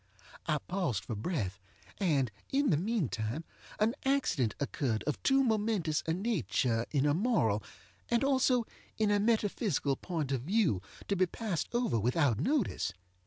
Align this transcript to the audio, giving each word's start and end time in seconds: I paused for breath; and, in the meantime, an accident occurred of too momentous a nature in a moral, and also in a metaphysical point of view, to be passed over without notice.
I 0.47 0.57
paused 0.57 1.05
for 1.05 1.13
breath; 1.13 1.59
and, 1.99 2.31
in 2.51 2.71
the 2.71 2.77
meantime, 2.77 3.43
an 3.79 3.93
accident 4.03 4.55
occurred 4.59 5.03
of 5.05 5.21
too 5.21 5.43
momentous 5.43 6.01
a 6.07 6.13
nature 6.13 6.87
in 6.89 7.05
a 7.05 7.13
moral, 7.13 7.61
and 8.09 8.23
also 8.23 8.65
in 8.97 9.11
a 9.11 9.19
metaphysical 9.19 9.95
point 9.95 10.31
of 10.31 10.41
view, 10.41 10.81
to 11.07 11.15
be 11.15 11.27
passed 11.27 11.69
over 11.71 11.99
without 11.99 12.39
notice. 12.39 12.93